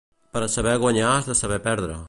Per 0.37 0.41
a 0.45 0.47
saber 0.53 0.73
guanyar 0.85 1.11
has 1.11 1.29
de 1.31 1.37
saber 1.43 1.63
perdre. 1.71 1.99